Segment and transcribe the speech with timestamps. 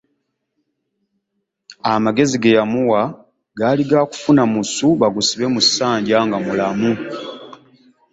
[1.91, 3.01] Amagezi ge yamuwa
[3.57, 6.91] gaali ga kufuna musu bagusibe mu ssanja nga mulamu.